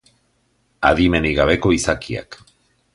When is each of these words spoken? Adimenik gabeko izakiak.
Adimenik 0.89 1.37
gabeko 1.43 1.77
izakiak. 1.79 2.43